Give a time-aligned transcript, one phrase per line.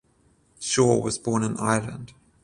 [0.59, 2.13] Shaw was born in Ireland.